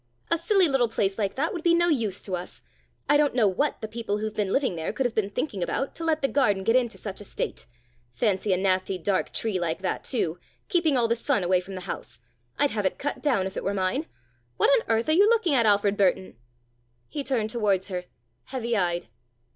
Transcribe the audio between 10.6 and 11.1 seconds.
keeping all